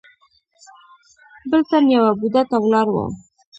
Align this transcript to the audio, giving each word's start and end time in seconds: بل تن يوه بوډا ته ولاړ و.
بل 1.49 1.61
تن 1.69 1.83
يوه 1.95 2.11
بوډا 2.19 2.41
ته 2.49 2.57
ولاړ 2.63 2.87
و. 2.91 2.97